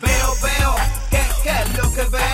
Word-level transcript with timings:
Veo, 0.00 0.34
veo, 0.42 0.74
¿qué, 1.10 1.22
qué 1.42 1.50
es 1.50 1.76
lo 1.76 1.92
que 1.92 2.02
ve? 2.02 2.18
Veo, 2.18 2.27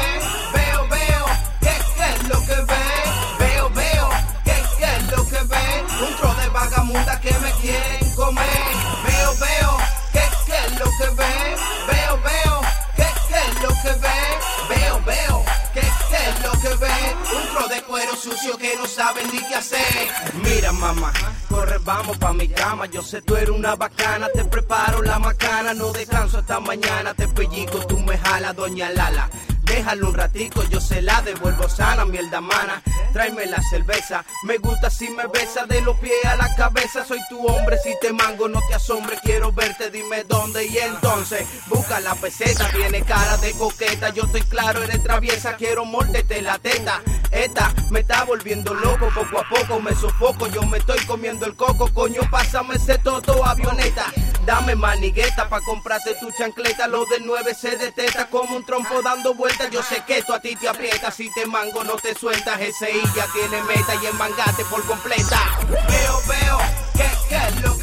de 18.25 18.31
cuero 18.31 18.37
sucio 18.37 18.59
que 18.59 18.77
no 18.77 18.87
saben 18.87 19.27
ni 19.33 19.39
qué 19.39 19.55
hacer. 19.55 20.09
Mira, 20.43 20.73
mamá, 20.73 21.13
corre, 21.49 21.79
vamos 21.79 22.17
pa' 22.19 22.33
mi 22.33 22.49
cama. 22.49 22.87
Yo 22.87 23.03
sé 23.03 23.23
tú 23.23 23.37
eres 23.37 23.51
una 23.51 23.77
bacana, 23.77 24.29
te 24.33 24.45
preparo 24.45 25.03
la 25.03 25.19
macana. 25.19 25.75
No 25.75 25.93
descanso 25.93 26.39
hasta 26.39 26.61
mañana, 26.61 27.15
te 27.15 27.29
pellico, 27.29 27.79
tú 27.87 27.99
me 28.01 28.19
jala, 28.19 28.53
doña 28.53 28.91
Lala. 28.91 29.31
Déjalo 29.65 30.09
un 30.09 30.15
ratico, 30.15 30.63
yo 30.65 30.79
se 30.81 31.01
la 31.01 31.23
devuelvo 31.23 31.69
sana, 31.69 32.05
mierda 32.05 32.41
mana. 32.41 32.83
Tráeme 33.13 33.47
la 33.47 33.63
cerveza, 33.63 34.25
me 34.43 34.59
gusta 34.59 34.91
si 34.91 35.09
me 35.09 35.27
besa 35.27 35.65
de 35.67 35.81
los 35.81 35.97
pies 35.99 36.25
a 36.27 36.37
la 36.37 36.55
cabeza. 36.55 37.05
Soy 37.05 37.21
tu 37.31 37.47
hombre, 37.47 37.79
si 37.83 37.95
te 38.01 38.13
mango 38.13 38.49
no 38.49 38.61
te 38.69 38.75
asombre. 38.75 39.17
Quiero 39.23 39.53
verte, 39.53 39.91
dime 39.91 40.25
dónde 40.25 40.67
y 40.67 40.77
entonces 40.79 41.47
busca 41.69 42.01
la 42.01 42.15
peseta. 42.15 42.69
Tiene 42.71 43.03
cara 43.03 43.37
de 43.39 43.53
coqueta, 43.53 44.11
yo 44.11 44.25
estoy 44.25 44.43
claro, 44.43 44.83
eres 44.83 45.03
traviesa. 45.03 45.57
Quiero 45.57 45.85
morderte 45.85 46.43
la 46.43 46.59
teta. 46.59 47.01
Esta 47.35 47.75
me 47.91 48.01
está 48.01 48.23
volviendo 48.25 48.73
loco, 48.73 49.09
poco 49.13 49.41
a 49.41 49.49
poco 49.49 49.81
me 49.81 49.93
sofoco. 49.95 50.47
Yo 50.47 50.63
me 50.63 50.79
estoy 50.79 50.99
comiendo 51.05 51.47
el 51.47 51.57
coco, 51.57 51.93
coño, 51.93 52.23
pásame 52.31 52.77
ese 52.77 52.97
toto 52.99 53.45
avioneta. 53.45 54.07
Dame 54.47 54.77
manigueta 54.77 55.49
pa' 55.49 55.61
comprarte 55.63 56.15
tu 56.15 56.31
chancleta. 56.31 56.87
Lo 56.87 57.05
del 57.07 57.27
9 57.27 57.55
se 57.55 57.77
detesta 57.77 58.29
como 58.29 58.57
un 58.57 58.65
trompo 58.65 59.03
dando 59.03 59.35
vueltas. 59.35 59.71
Yo 59.71 59.83
sé 59.83 60.03
que 60.07 60.19
esto 60.19 60.33
a 60.33 60.41
ti 60.41 60.55
te 60.55 60.69
aprieta. 60.69 61.11
Si 61.11 61.29
te 61.33 61.45
mango, 61.47 61.83
no 61.83 61.97
te 61.97 62.15
sueltas. 62.15 62.61
Ese 62.61 62.91
I 62.91 63.03
ya 63.17 63.27
tiene 63.33 63.63
meta 63.65 63.95
y 63.97 64.17
mangate 64.17 64.65
por 64.67 64.85
completa. 64.87 65.41
Veo, 65.69 66.21
veo, 66.29 66.59
¿qué, 66.95 67.11
qué 67.29 67.37
es 67.37 67.63
lo 67.63 67.74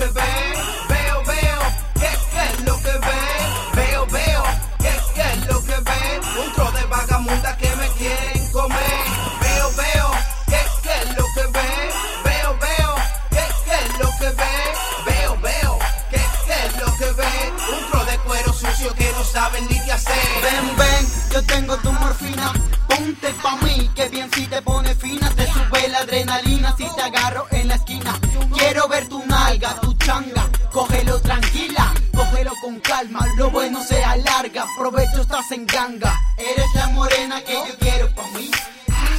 Ven, 19.49 20.77
ven, 20.77 21.07
yo 21.33 21.43
tengo 21.45 21.75
tu 21.77 21.91
morfina. 21.93 22.53
Ponte 22.87 23.33
pa' 23.41 23.55
mí, 23.63 23.89
que 23.95 24.07
bien 24.09 24.29
si 24.31 24.45
te 24.45 24.61
pone 24.61 24.93
fina. 24.93 25.31
Te 25.31 25.47
sube 25.47 25.87
la 25.89 25.99
adrenalina 25.99 26.75
si 26.77 26.85
te 26.95 27.01
agarro 27.01 27.47
en 27.49 27.67
la 27.67 27.75
esquina. 27.75 28.19
Quiero 28.53 28.87
ver 28.87 29.09
tu 29.09 29.25
nalga, 29.25 29.81
tu 29.81 29.93
changa. 29.93 30.47
Cógelo 30.71 31.19
tranquila, 31.21 31.91
cógelo 32.15 32.51
con 32.61 32.79
calma. 32.81 33.25
Lo 33.35 33.49
bueno 33.49 33.83
se 33.83 34.03
alarga, 34.03 34.67
provecho 34.77 35.21
estás 35.21 35.51
en 35.51 35.65
ganga. 35.65 36.15
Eres 36.37 36.73
la 36.75 36.87
morena 36.89 37.41
que 37.41 37.53
yo 37.53 37.77
quiero 37.79 38.13
pa' 38.13 38.27
mí. 38.35 38.51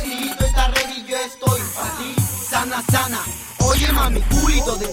Si 0.05 0.35
tú 0.39 0.45
estás 0.45 0.71
ready, 0.73 1.05
yo 1.05 1.17
estoy 1.17 1.61
pa' 1.75 1.97
ti. 1.99 2.15
Sana, 2.49 2.81
sana. 2.93 3.19
Oye, 3.59 3.91
mami, 3.93 4.21
culito 4.21 4.77
de 4.77 4.87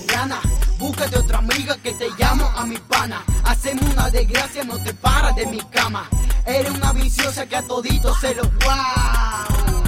Búscate 1.00 1.18
otra 1.18 1.38
amiga 1.38 1.78
que 1.78 1.94
te 1.94 2.10
llamo 2.18 2.46
a 2.58 2.66
mi 2.66 2.76
pana. 2.76 3.24
Hacemos 3.46 3.90
una 3.90 4.10
desgracia, 4.10 4.66
no 4.66 4.78
te 4.84 4.94
paras 4.94 5.34
de 5.34 5.46
mi 5.46 5.62
cama. 5.72 6.10
Eres 6.46 6.72
una 6.72 6.92
viciosa 6.92 7.46
que 7.46 7.56
a 7.56 7.62
todito 7.62 8.14
se 8.16 8.36
lo 8.36 8.44
wow. 8.44 9.80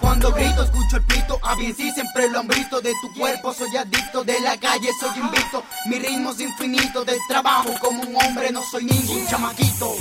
Cuando 0.00 0.32
grito, 0.32 0.62
escucho 0.62 0.96
el 0.96 1.02
pito. 1.02 1.38
A 1.42 1.54
bien 1.56 1.76
sí 1.76 1.92
siempre 1.92 2.30
lo 2.30 2.40
han. 2.40 2.48
De 2.48 2.94
tu 3.02 3.12
cuerpo 3.12 3.52
soy 3.52 3.76
adicto. 3.76 4.24
De 4.24 4.40
la 4.40 4.56
calle 4.56 4.88
soy 4.98 5.20
invicto. 5.20 5.62
Mi 5.84 5.98
ritmo 5.98 6.30
es 6.30 6.40
infinito. 6.40 7.04
Del 7.04 7.18
trabajo 7.28 7.68
como 7.78 8.02
un 8.02 8.16
hombre, 8.16 8.50
no 8.50 8.62
soy 8.62 8.84
ningún 8.84 9.26
chamaquito. 9.26 9.94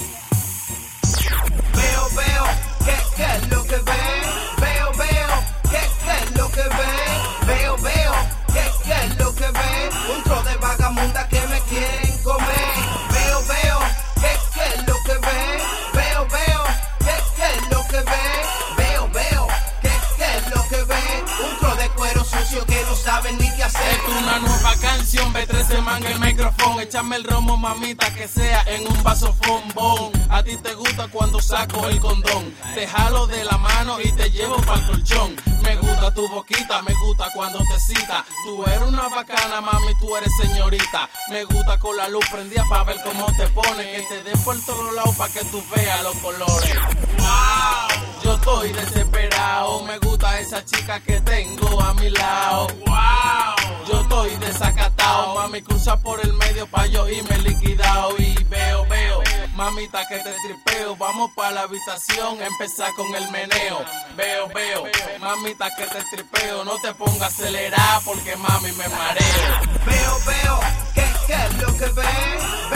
No 22.94 23.00
saben 23.00 23.38
ni 23.40 23.50
qué 23.56 23.64
hacer. 23.64 23.81
Es 23.92 24.22
una 24.22 24.40
nueva 24.40 24.76
canción, 24.80 25.34
B13 25.34 25.81
manga 25.81 26.09
el 26.09 26.20
micrófono, 26.20 26.80
échame 26.80 27.16
el 27.16 27.24
romo 27.24 27.58
mamita 27.58 28.14
que 28.14 28.28
sea 28.28 28.64
en 28.68 28.88
un 28.88 29.04
vaso 29.04 29.34
fombón. 29.42 30.12
A 30.30 30.44
ti 30.44 30.56
te 30.58 30.74
gusta 30.76 31.08
cuando 31.08 31.42
saco 31.42 31.88
el 31.88 32.00
condón, 32.00 32.54
te 32.76 32.88
jalo 32.88 33.26
de 33.28 33.44
la 33.46 33.58
mano 33.58 34.00
y 34.00 34.12
te 34.12 34.30
llevo 34.30 34.58
pa'l 34.58 34.86
colchón. 34.86 35.36
Me 35.64 35.76
gusta 35.78 36.14
tu 36.14 36.28
boquita, 36.30 36.81
me 36.84 36.94
gusta 36.94 37.31
cuando 37.34 37.59
te 37.59 37.80
cita. 37.80 38.24
Tú 38.46 38.64
eres 38.66 38.81
una 38.81 39.08
bacana, 39.10 39.62
mami, 39.62 39.98
tú 40.00 40.16
eres 40.16 40.31
señorita. 40.40 41.10
Me 41.30 41.46
gusta 41.46 41.80
con 41.80 41.98
la 41.98 42.08
luz 42.10 42.25
prendida 42.31 42.64
pa' 42.70 42.84
ver 42.84 42.98
cómo 43.04 43.25
te 43.38 43.48
pone, 43.48 43.92
que 43.92 44.02
te 44.04 44.24
dé 44.24 44.38
por 44.44 44.60
todos 44.66 44.94
lados 44.94 45.16
pa' 45.16 45.30
que 45.30 45.44
tú 45.46 45.64
veas 45.75 46.04
los 46.04 46.16
colores. 46.18 46.75
Wow, 47.18 48.24
yo 48.24 48.36
estoy 48.36 48.72
desesperado, 48.72 49.84
me 49.84 49.98
gusta 50.00 50.40
esa 50.40 50.64
chica 50.64 51.00
que 51.00 51.22
tengo 51.22 51.62
mi 52.03 52.09
lado. 52.09 52.68
Wow, 52.86 53.86
yo 53.88 54.02
estoy 54.02 54.36
desacatado, 54.38 55.36
mami 55.36 55.62
cruza 55.62 55.97
por 55.97 56.19
el 56.22 56.34
medio 56.34 56.68
pa' 56.68 56.86
yo 56.88 57.08
irme 57.09 57.38
liquidado 57.40 58.16
y 58.18 58.36
veo, 58.50 58.86
veo, 58.86 59.22
mamita 59.56 60.06
que 60.08 60.18
te 60.18 60.34
tripeo, 60.44 60.96
vamos 60.96 61.31
pa' 61.36 61.52
la 61.52 61.62
habitación, 61.62 62.42
empezar 62.42 62.94
con 62.96 63.13
el 63.16 63.30
meneo. 63.31 63.86
Veo, 64.16 64.47
veo, 64.50 64.84
mamita 65.19 65.69
que 65.75 65.86
te 65.86 66.03
tripeo, 66.12 66.63
no 66.66 66.75
te 66.81 66.94
pongas 66.94 67.22
a 67.22 67.25
acelerar 67.28 68.02
porque 68.06 68.36
mami 68.36 68.72
me 68.74 68.88
mareo. 68.90 69.53
Veo, 69.86 70.19
veo, 70.25 70.59
¿qué, 70.94 71.06
qué 71.28 71.34
es 71.34 71.53
lo 71.62 71.78
que 71.78 71.88
ve? 72.00 72.73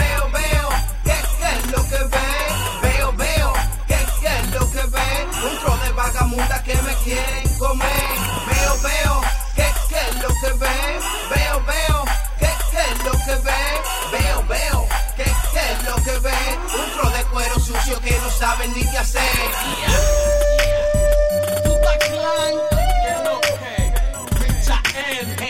Saben 18.38 18.72
ni 18.72 18.82
qué 18.82 18.98
hacer. 18.98 19.20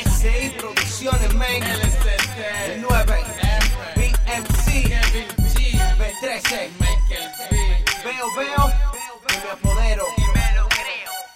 SI 0.05 0.51
Producciones, 0.59 1.35
man. 1.35 1.63
El 2.67 2.81
9, 2.81 3.25
BMC, 3.97 4.67
B13. 5.99 6.71
Veo, 8.05 8.27
veo, 8.37 8.73
y 9.29 9.31
me 9.45 9.51
apodero. 9.51 10.05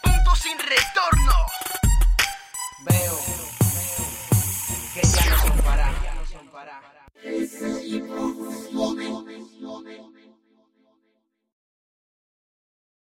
punto 0.02 0.34
sin 0.36 0.58
retorno. 0.58 1.34
Veo 2.84 3.16
que 4.94 5.02
ya 5.02 5.24
no 5.26 5.36
son 5.36 5.58
para. 6.48 6.80
ay. 7.24 7.48